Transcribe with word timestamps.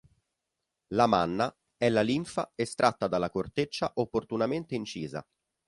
La 0.95 1.05
manna 1.05 1.55
è 1.77 1.87
la 1.89 2.01
linfa 2.01 2.53
estratta 2.55 3.07
dalla 3.07 3.29
corteccia 3.29 3.91
opportunamente 3.97 4.73
incisa. 4.73 5.23